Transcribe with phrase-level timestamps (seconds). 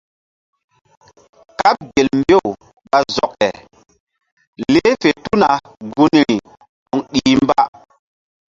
[1.59, 2.45] Kaɓ gel mbew
[2.89, 3.49] ɓa zɔke
[4.71, 5.47] leh fe tuna
[5.95, 6.25] gunri
[6.89, 7.61] toŋ ɗih mba.